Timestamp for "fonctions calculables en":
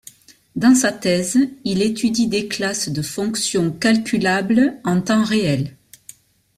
3.03-4.99